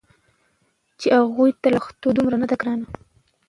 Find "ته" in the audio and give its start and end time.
1.61-1.67